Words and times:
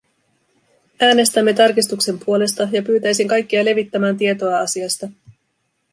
Äänestämme 0.99 1.53
tarkistuksen 1.53 2.19
puolesta, 2.19 2.67
ja 2.71 2.83
pyytäisin 2.83 3.27
kaikkia 3.27 3.65
levittämään 3.65 4.17
tietoa 4.17 4.59
asiasta. 4.59 5.09